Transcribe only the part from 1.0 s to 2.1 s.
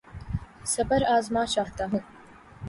آزما چاہتا ہوں